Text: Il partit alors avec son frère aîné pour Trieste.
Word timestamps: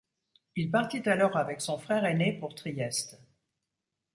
Il 0.55 0.71
partit 0.71 1.07
alors 1.07 1.37
avec 1.37 1.61
son 1.61 1.77
frère 1.77 2.05
aîné 2.05 2.33
pour 2.33 2.55
Trieste. 2.55 3.19